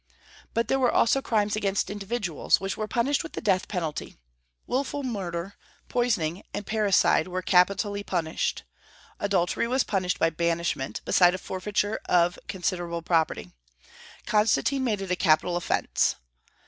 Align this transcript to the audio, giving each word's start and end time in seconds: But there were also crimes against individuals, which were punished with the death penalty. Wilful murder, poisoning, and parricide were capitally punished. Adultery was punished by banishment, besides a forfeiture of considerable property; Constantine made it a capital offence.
But 0.55 0.67
there 0.67 0.79
were 0.79 0.91
also 0.91 1.21
crimes 1.21 1.55
against 1.55 1.91
individuals, 1.91 2.59
which 2.59 2.75
were 2.75 2.87
punished 2.87 3.21
with 3.21 3.33
the 3.33 3.39
death 3.39 3.67
penalty. 3.67 4.17
Wilful 4.65 5.03
murder, 5.03 5.53
poisoning, 5.89 6.41
and 6.55 6.65
parricide 6.65 7.27
were 7.27 7.43
capitally 7.43 8.01
punished. 8.01 8.63
Adultery 9.19 9.67
was 9.67 9.83
punished 9.83 10.17
by 10.17 10.31
banishment, 10.31 11.01
besides 11.05 11.35
a 11.35 11.37
forfeiture 11.37 11.99
of 12.09 12.39
considerable 12.47 13.03
property; 13.03 13.51
Constantine 14.25 14.83
made 14.83 15.01
it 15.01 15.11
a 15.11 15.15
capital 15.15 15.55
offence. 15.55 16.15